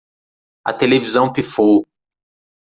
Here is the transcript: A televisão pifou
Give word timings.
A 0.65 0.73
televisão 0.73 1.31
pifou 1.31 1.87